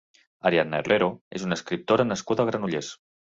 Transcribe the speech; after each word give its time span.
Ariadna 0.49 0.79
Herrero 0.81 1.09
és 1.39 1.45
una 1.49 1.59
escriptora 1.61 2.09
nascuda 2.13 2.47
a 2.47 2.51
Granollers. 2.51 2.91